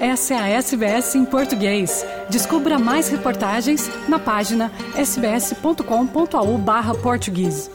[0.00, 2.06] Essa é a SBS em português.
[2.30, 7.70] Descubra mais reportagens na página sbs.com.au barra português.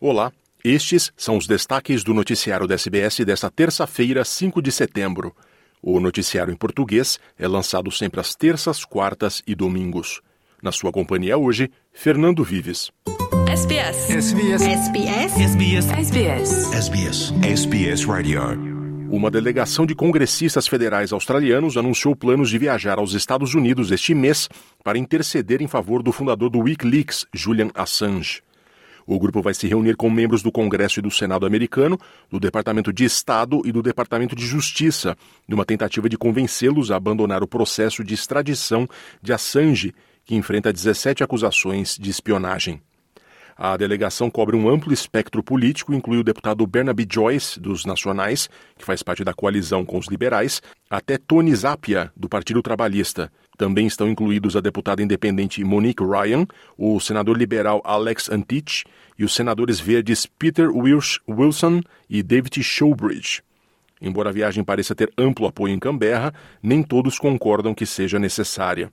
[0.00, 0.32] Olá,
[0.64, 5.32] estes são os destaques do noticiário da SBS desta terça-feira, 5 de setembro.
[5.80, 10.20] O noticiário em português é lançado sempre às terças, quartas e domingos.
[10.60, 12.90] Na sua companhia hoje, Fernando Vives.
[13.52, 14.08] SBS.
[14.08, 14.62] SBS.
[14.62, 15.38] SBS.
[15.38, 15.90] SBS.
[15.90, 16.72] SBS.
[16.72, 17.32] SBS.
[17.42, 18.40] SBS Radio.
[19.10, 24.48] Uma delegação de congressistas federais australianos anunciou planos de viajar aos Estados Unidos este mês
[24.82, 28.40] para interceder em favor do fundador do Wikileaks, Julian Assange.
[29.06, 31.98] O grupo vai se reunir com membros do Congresso e do Senado americano,
[32.30, 35.14] do Departamento de Estado e do Departamento de Justiça,
[35.46, 38.88] numa tentativa de convencê-los a abandonar o processo de extradição
[39.20, 39.94] de Assange
[40.24, 42.80] que enfrenta 17 acusações de espionagem.
[43.64, 48.84] A delegação cobre um amplo espectro político, inclui o deputado Bernaby Joyce, dos Nacionais, que
[48.84, 50.60] faz parte da coalizão com os liberais,
[50.90, 53.30] até Tony Zapia, do Partido Trabalhista.
[53.56, 56.44] Também estão incluídos a deputada independente Monique Ryan,
[56.76, 58.82] o senador liberal Alex Antich
[59.16, 63.44] e os senadores verdes Peter Wilsh Wilson e David Showbridge.
[64.00, 68.90] Embora a viagem pareça ter amplo apoio em Canberra, nem todos concordam que seja necessária.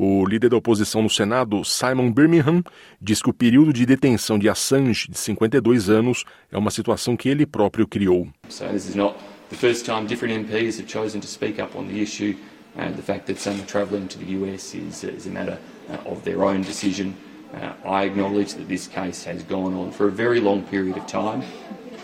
[0.00, 2.62] O líder da oposição no Senado, Simon Birmingham,
[3.02, 7.28] diz que o período de detenção de Assange, de 52 anos, é uma situação que
[7.28, 8.28] ele próprio criou.
[12.76, 16.12] Uh, the fact that some are travelling to the US is, is a matter uh,
[16.12, 17.12] of their own decision.
[17.52, 21.04] Uh, I acknowledge that this case has gone on for a very long period of
[21.08, 21.42] time,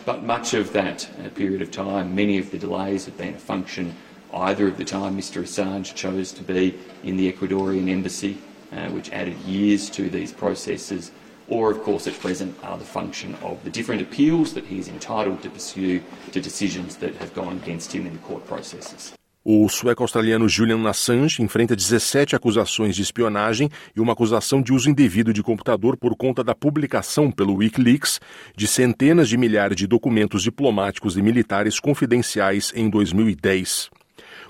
[0.04, 3.38] but much of that uh, period of time, many of the delays have been a
[3.38, 3.94] function
[4.34, 8.38] either of the time Mr Assange chose to be in the Ecuadorian embassy,
[8.72, 11.12] uh, which added years to these processes,
[11.48, 14.88] or of course at present are the function of the different appeals that he is
[14.88, 19.12] entitled to pursue to decisions that have gone against him in the court processes.
[19.46, 25.34] O sueco-australiano Julian Assange enfrenta 17 acusações de espionagem e uma acusação de uso indevido
[25.34, 28.22] de computador por conta da publicação pelo Wikileaks
[28.56, 33.90] de centenas de milhares de documentos diplomáticos e militares confidenciais em 2010.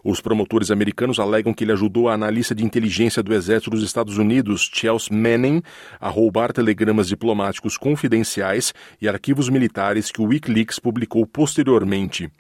[0.05, 4.19] Os promotores americanos alegam que ele ajudou a analista de inteligência do Exército dos Estados
[4.19, 5.63] Unidos, Chelsea Manning,
[5.99, 12.31] a roubar telegramas diplomáticos confidenciais e arquivos militares que o Wikileaks publicou posteriormente.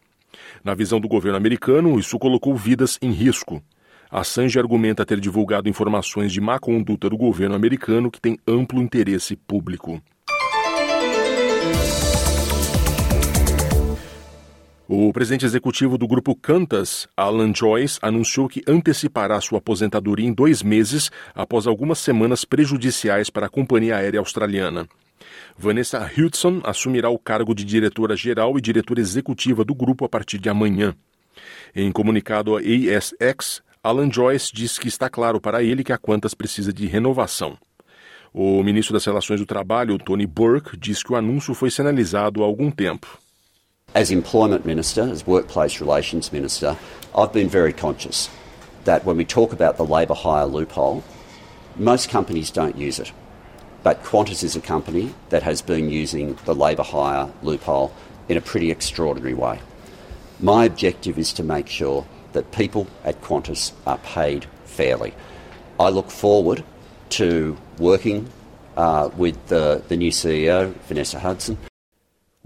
[0.62, 3.62] Na visão do governo americano, isso colocou vidas em risco.
[4.10, 9.36] Assange argumenta ter divulgado informações de má conduta do governo americano que tem amplo interesse
[9.36, 10.02] público.
[14.86, 20.62] O presidente executivo do grupo Qantas, Alan Joyce, anunciou que antecipará sua aposentadoria em dois
[20.62, 24.86] meses após algumas semanas prejudiciais para a companhia aérea australiana.
[25.56, 30.50] Vanessa Hudson assumirá o cargo de diretora-geral e diretora executiva do grupo a partir de
[30.50, 30.94] amanhã.
[31.74, 36.34] Em comunicado à ASX, Alan Joyce diz que está claro para ele que a Qantas
[36.34, 37.56] precisa de renovação.
[38.34, 42.46] O ministro das Relações do Trabalho, Tony Burke, diz que o anúncio foi sinalizado há
[42.46, 43.23] algum tempo.
[43.94, 46.76] As Employment Minister, as Workplace Relations Minister,
[47.16, 48.28] I've been very conscious
[48.82, 51.04] that when we talk about the labour hire loophole,
[51.76, 53.12] most companies don't use it.
[53.84, 57.94] But Qantas is a company that has been using the labour hire loophole
[58.28, 59.60] in a pretty extraordinary way.
[60.40, 65.14] My objective is to make sure that people at Qantas are paid fairly.
[65.78, 66.64] I look forward
[67.10, 68.28] to working
[68.76, 71.58] uh, with the, the new CEO, Vanessa Hudson.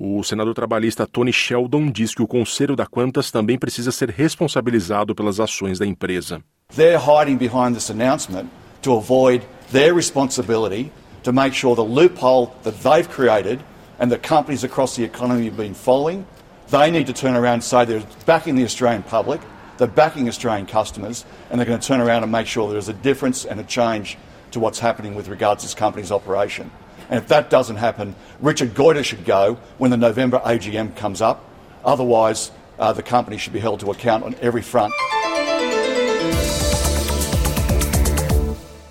[0.01, 5.13] O senador trabalhista Tony Sheldon diz que o conselho da Qantas também precisa ser responsabilizado
[5.13, 6.41] pelas ações da empresa.
[6.77, 8.49] They're hiding behind this announcement
[8.83, 9.43] to avoid
[9.73, 10.93] their responsibility
[11.25, 13.59] to make sure the loophole that they've created
[13.99, 16.25] and the companies across the economy have been following,
[16.71, 19.41] they need to turn around and say they're backing the Australian public,
[19.79, 22.93] they're backing Australian customers, and they're going to turn around and make sure there's a
[23.03, 24.17] difference and a change
[24.53, 26.71] to what's happening with regards to this company's operation.
[27.11, 31.45] And if that doesn't happen, Richard Goyder should go when the November AGM comes up.
[31.85, 34.93] Otherwise, uh, the company should be held to account on every front.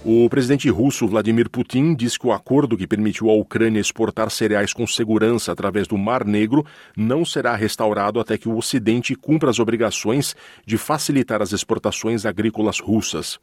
[0.09, 4.71] O presidente russo Vladimir Putin diz que o acordo que permitiu à Ucrânia exportar cereais
[4.71, 6.65] com segurança através do Mar Negro
[6.95, 10.33] não será restaurado até que o Ocidente cumpra as obrigações
[10.65, 13.37] de facilitar as exportações agrícolas russas.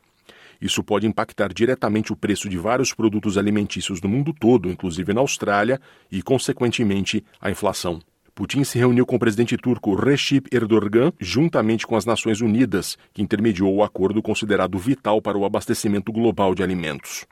[0.60, 5.20] Isso pode impactar diretamente o preço de vários produtos alimentícios no mundo todo, inclusive na
[5.20, 5.80] Austrália,
[6.10, 8.00] e, consequentemente, a inflação.
[8.34, 13.22] Putin se reuniu com o presidente turco Recep Erdogan, juntamente com as Nações Unidas, que
[13.22, 17.24] intermediou o acordo considerado vital para o abastecimento global de alimentos.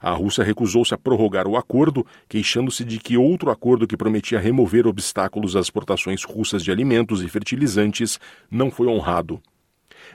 [0.00, 4.86] A Rússia recusou-se a prorrogar o acordo, queixando-se de que outro acordo que prometia remover
[4.86, 8.18] obstáculos às exportações russas de alimentos e fertilizantes
[8.50, 9.42] não foi honrado.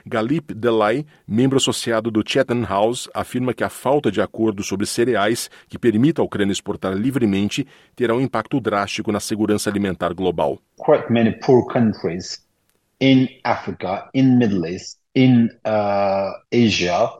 [0.08, 5.50] Galip Delay, membro associado do Chatham House, afirma que a falta de acordo sobre cereais
[5.68, 7.66] que permita a Ucrânia exportar livremente
[7.96, 10.58] terá um impacto drástico na segurança alimentar global.
[10.76, 12.46] Quite many poor countries
[13.00, 17.10] in Africa, in Middle East, in uh, Asia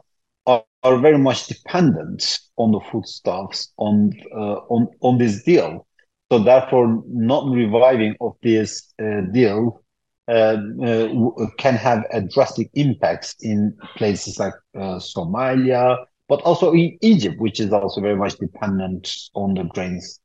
[0.45, 0.63] are,
[1.01, 5.85] very much dependent on the foodstuffs on uh, on on this deal.
[6.31, 9.81] So therefore, not reviving of this uh, deal
[10.27, 15.97] can have a drastic impacts in places like uh, Somalia,
[16.27, 20.19] but also in Egypt, which is also very much dependent on the grains.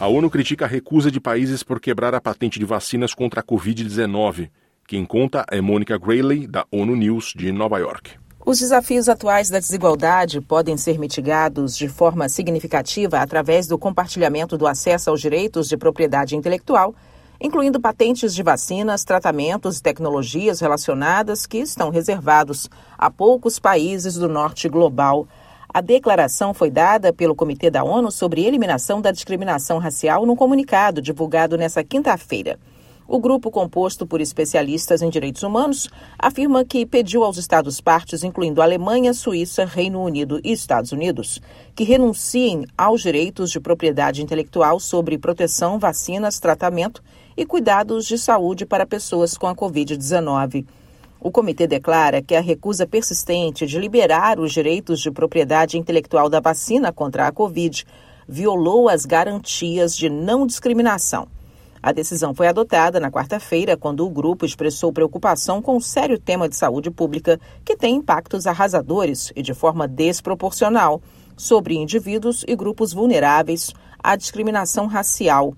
[0.00, 3.42] A ONU critica a recusa de países por quebrar a patente de vacinas contra a
[3.42, 4.48] Covid-19.
[4.88, 8.18] Quem conta é Mônica Grayley, da ONU News de Nova York.
[8.44, 14.66] Os desafios atuais da desigualdade podem ser mitigados de forma significativa através do compartilhamento do
[14.66, 16.94] acesso aos direitos de propriedade intelectual,
[17.38, 24.28] incluindo patentes de vacinas, tratamentos e tecnologias relacionadas que estão reservados a poucos países do
[24.28, 25.28] norte global.
[25.68, 31.02] A declaração foi dada pelo Comitê da ONU sobre Eliminação da Discriminação Racial num comunicado
[31.02, 32.58] divulgado nesta quinta-feira.
[33.12, 38.62] O grupo, composto por especialistas em direitos humanos, afirma que pediu aos Estados partes, incluindo
[38.62, 41.42] Alemanha, Suíça, Reino Unido e Estados Unidos,
[41.74, 47.02] que renunciem aos direitos de propriedade intelectual sobre proteção, vacinas, tratamento
[47.36, 50.64] e cuidados de saúde para pessoas com a Covid-19.
[51.20, 56.38] O comitê declara que a recusa persistente de liberar os direitos de propriedade intelectual da
[56.38, 57.84] vacina contra a Covid
[58.28, 61.26] violou as garantias de não discriminação
[61.82, 66.46] a decisão foi adotada na quarta-feira, quando o grupo expressou preocupação com o sério tema
[66.46, 71.00] de saúde pública que tem impactos arrasadores e de forma desproporcional
[71.36, 75.54] sobre indivíduos e grupos vulneráveis à discriminação racial.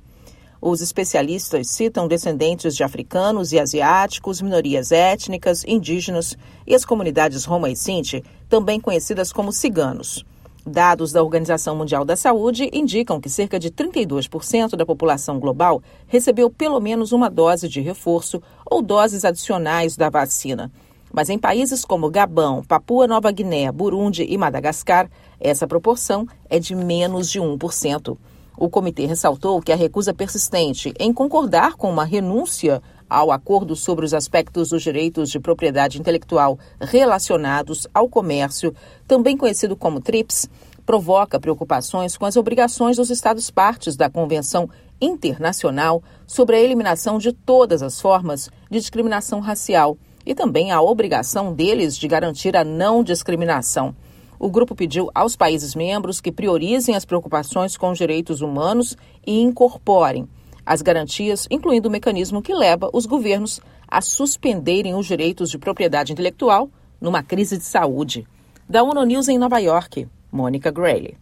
[0.60, 7.68] Os especialistas citam descendentes de africanos e asiáticos, minorias étnicas, indígenas e as comunidades Roma
[7.68, 10.24] e Sinti, também conhecidas como ciganos.
[10.64, 16.48] Dados da Organização Mundial da Saúde indicam que cerca de 32% da população global recebeu
[16.48, 20.70] pelo menos uma dose de reforço ou doses adicionais da vacina.
[21.12, 25.10] Mas em países como Gabão, Papua Nova Guiné, Burundi e Madagascar,
[25.40, 28.16] essa proporção é de menos de 1%.
[28.56, 32.80] O comitê ressaltou que a recusa persistente em concordar com uma renúncia
[33.12, 38.74] ao acordo sobre os aspectos dos direitos de propriedade intelectual relacionados ao comércio,
[39.06, 40.48] também conhecido como TRIPS,
[40.86, 44.68] provoca preocupações com as obrigações dos Estados-partes da Convenção
[45.00, 51.52] Internacional sobre a eliminação de todas as formas de discriminação racial e também a obrigação
[51.52, 53.94] deles de garantir a não discriminação.
[54.38, 59.40] O grupo pediu aos países membros que priorizem as preocupações com os direitos humanos e
[59.40, 60.28] incorporem
[60.64, 66.12] as garantias, incluindo o mecanismo que leva os governos a suspenderem os direitos de propriedade
[66.12, 66.70] intelectual
[67.00, 68.26] numa crise de saúde.
[68.68, 71.16] Da ONU News em Nova York, Mônica Grayley.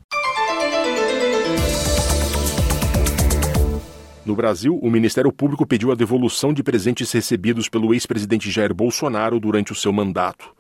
[4.25, 9.41] No Brasil, o Ministério Público pediu a devolução de presentes recebidos pelo ex-presidente Jair Bolsonaro
[9.41, 10.55] durante o seu mandato.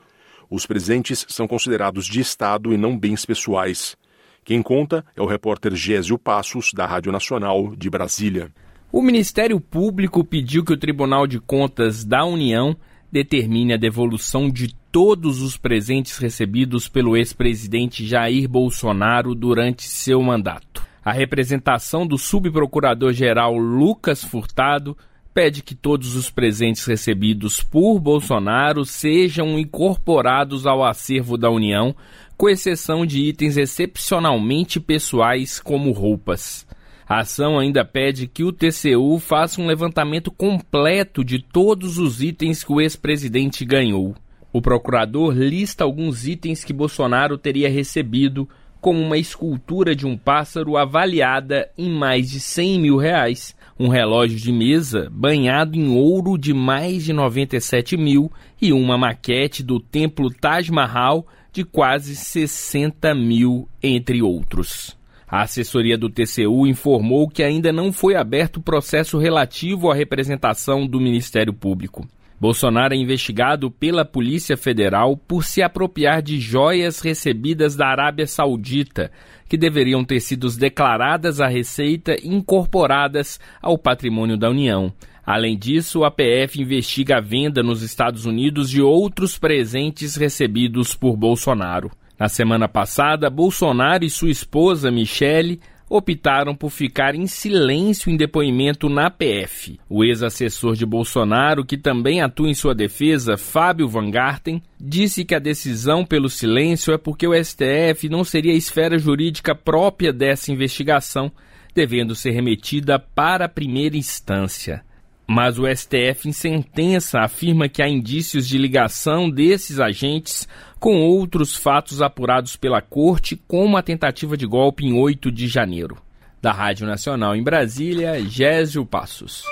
[0.50, 3.96] Os presentes são considerados de Estado e não bens pessoais.
[4.42, 8.50] Quem conta é o repórter Gésio Passos, da Rádio Nacional de Brasília.
[8.92, 12.76] O Ministério Público pediu que o Tribunal de Contas da União
[13.10, 20.84] determine a devolução de todos os presentes recebidos pelo ex-presidente Jair Bolsonaro durante seu mandato.
[21.04, 24.98] A representação do subprocurador-geral Lucas Furtado
[25.32, 31.94] pede que todos os presentes recebidos por Bolsonaro sejam incorporados ao acervo da União,
[32.36, 36.66] com exceção de itens excepcionalmente pessoais, como roupas.
[37.10, 42.62] A ação ainda pede que o TCU faça um levantamento completo de todos os itens
[42.62, 44.14] que o ex-presidente ganhou.
[44.52, 48.48] O procurador lista alguns itens que Bolsonaro teria recebido,
[48.80, 54.38] como uma escultura de um pássaro avaliada em mais de 100 mil reais um relógio
[54.38, 58.30] de mesa banhado em ouro de mais de 97 mil
[58.62, 64.99] e uma maquete do templo Taj Mahal de quase 60 mil, entre outros.
[65.30, 71.00] A assessoria do TCU informou que ainda não foi aberto processo relativo à representação do
[71.00, 72.04] Ministério Público.
[72.40, 79.12] Bolsonaro é investigado pela Polícia Federal por se apropriar de joias recebidas da Arábia Saudita,
[79.48, 84.92] que deveriam ter sido declaradas à Receita e incorporadas ao patrimônio da União.
[85.24, 91.16] Além disso, a PF investiga a venda nos Estados Unidos de outros presentes recebidos por
[91.16, 91.90] Bolsonaro.
[92.20, 95.58] Na semana passada, Bolsonaro e sua esposa, Michele,
[95.88, 99.80] optaram por ficar em silêncio em depoimento na PF.
[99.88, 105.34] O ex-assessor de Bolsonaro, que também atua em sua defesa, Fábio Van Garten, disse que
[105.34, 110.52] a decisão pelo silêncio é porque o STF não seria a esfera jurídica própria dessa
[110.52, 111.32] investigação,
[111.74, 114.84] devendo ser remetida para a primeira instância.
[115.32, 120.48] Mas o STF, em sentença, afirma que há indícios de ligação desses agentes
[120.80, 125.96] com outros fatos apurados pela Corte, como a tentativa de golpe em 8 de janeiro.
[126.42, 129.44] Da Rádio Nacional em Brasília, Gésio Passos.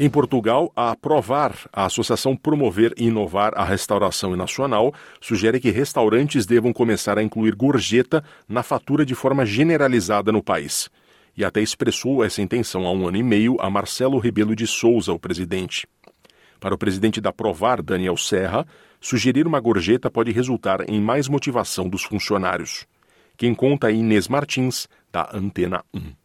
[0.00, 6.44] Em Portugal, a Provar, a Associação Promover e Inovar a Restauração Nacional, sugere que restaurantes
[6.44, 10.90] devam começar a incluir gorjeta na fatura de forma generalizada no país
[11.38, 15.12] e até expressou essa intenção há um ano e meio a Marcelo Rebelo de Souza,
[15.12, 15.86] o presidente.
[16.58, 18.66] Para o presidente da Provar, Daniel Serra,
[19.00, 22.84] sugerir uma gorjeta pode resultar em mais motivação dos funcionários.
[23.36, 26.17] Quem conta é Inês Martins, da Antena 1.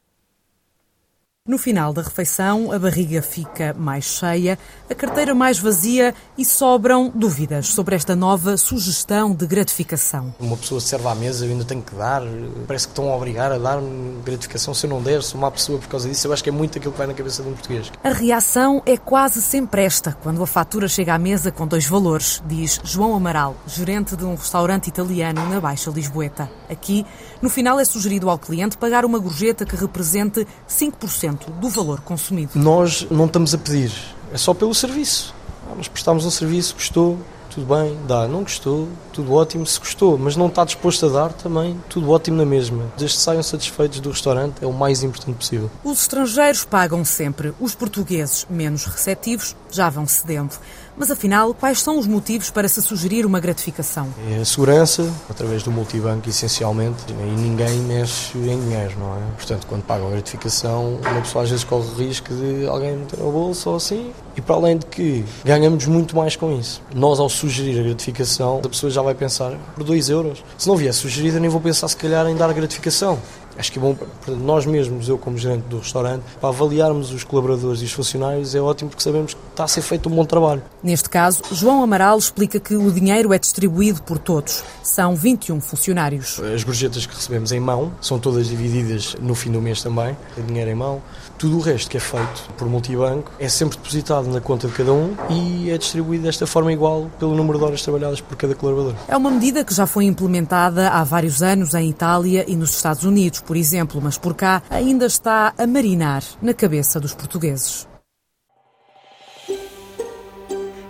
[1.45, 4.57] No final da refeição, a barriga fica mais cheia,
[4.89, 10.33] a carteira mais vazia e sobram dúvidas sobre esta nova sugestão de gratificação.
[10.39, 12.21] Uma pessoa serve à mesa, eu ainda tenho que dar,
[12.65, 13.81] parece que estão a obrigar a dar
[14.23, 16.25] gratificação se eu não der, sou uma pessoa por causa disso.
[16.25, 17.91] Eu acho que é muito aquilo que vai na cabeça de um português.
[18.01, 22.41] A reação é quase sempre esta quando a fatura chega à mesa com dois valores,
[22.47, 26.49] diz João Amaral, gerente de um restaurante italiano na Baixa Lisboeta.
[26.69, 27.05] Aqui,
[27.41, 32.51] no final, é sugerido ao cliente pagar uma gorjeta que represente 5% do valor consumido.
[32.55, 33.91] Nós não estamos a pedir,
[34.31, 35.33] é só pelo serviço.
[35.69, 37.17] Ah, nós prestámos um serviço, gostou,
[37.53, 38.27] tudo bem, dá.
[38.27, 39.65] Não gostou, tudo ótimo.
[39.65, 42.85] Se gostou, mas não está disposto a dar, também, tudo ótimo na mesma.
[42.97, 45.69] Desde que saiam satisfeitos do restaurante, é o mais importante possível.
[45.83, 47.53] Os estrangeiros pagam sempre.
[47.59, 50.55] Os portugueses, menos receptivos, já vão cedendo.
[50.95, 54.07] Mas afinal, quais são os motivos para se sugerir uma gratificação?
[54.31, 59.21] É a segurança, através do multibanco, essencialmente, e ninguém mexe em dinheiro, não é?
[59.35, 63.19] Portanto, quando pagam a gratificação, uma pessoa às vezes corre o risco de alguém meter
[63.19, 66.81] no bolso ou assim, e para além de que ganhamos muito mais com isso.
[66.93, 70.43] Nós, ao sugerir a gratificação, a pessoa já vai pensar por 2 euros.
[70.57, 73.19] Se não vier sugerida, nem vou pensar se calhar em dar gratificação.
[73.57, 77.23] Acho que é bom para nós mesmos, eu como gerente do restaurante, para avaliarmos os
[77.23, 80.25] colaboradores e os funcionários é ótimo porque sabemos que está a ser feito um bom
[80.25, 80.61] trabalho.
[80.81, 84.63] Neste caso, João Amaral explica que o dinheiro é distribuído por todos.
[84.81, 86.39] São 21 funcionários.
[86.39, 90.15] As gorjetas que recebemos em mão são todas divididas no fim do mês também,
[90.47, 91.01] dinheiro em mão.
[91.37, 94.93] Tudo o resto que é feito por multibanco é sempre depositado na conta de cada
[94.93, 98.93] um e é distribuído desta forma igual pelo número de horas trabalhadas por cada colaborador.
[99.07, 103.03] É uma medida que já foi implementada há vários anos em Itália e nos Estados
[103.03, 107.87] Unidos por exemplo, mas por cá ainda está a marinar na cabeça dos portugueses.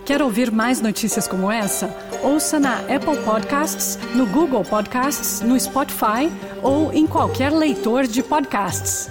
[0.04, 1.88] Quer ouvir mais notícias como essa?
[2.22, 6.30] Ouça na Apple Podcasts, no Google Podcasts, no Spotify
[6.62, 9.08] ou em qualquer leitor de podcasts.